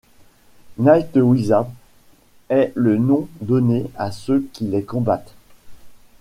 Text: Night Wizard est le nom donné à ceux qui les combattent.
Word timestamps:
Night 0.79 1.15
Wizard 1.15 1.67
est 2.49 2.71
le 2.73 2.97
nom 2.97 3.27
donné 3.39 3.85
à 3.95 4.11
ceux 4.11 4.43
qui 4.51 4.63
les 4.63 4.83
combattent. 4.83 5.35